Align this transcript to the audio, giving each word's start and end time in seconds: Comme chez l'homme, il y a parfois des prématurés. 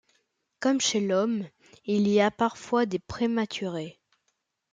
Comme 0.61 0.81
chez 0.81 0.99
l'homme, 0.99 1.47
il 1.85 2.07
y 2.07 2.21
a 2.21 2.31
parfois 2.31 2.87
des 2.87 2.97
prématurés. 2.97 3.99